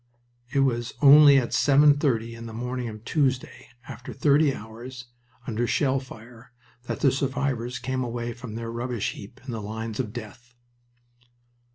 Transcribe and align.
It 0.51 0.61
was 0.61 0.93
only 1.03 1.37
at 1.37 1.53
seven 1.53 1.99
thirty 1.99 2.33
in 2.33 2.47
the 2.47 2.53
morning 2.55 2.89
of 2.89 3.05
Tuesday, 3.05 3.67
after 3.87 4.13
thirty 4.13 4.51
hours 4.51 5.05
under 5.45 5.67
shell 5.67 5.99
fire, 5.99 6.53
that 6.87 7.01
the 7.01 7.11
survivors 7.11 7.77
came 7.77 8.03
away 8.03 8.33
from 8.33 8.55
their 8.55 8.71
rubbish 8.71 9.11
heap 9.11 9.39
in 9.45 9.51
the 9.51 9.61
lines 9.61 9.99
of 9.99 10.11
death. 10.11 10.55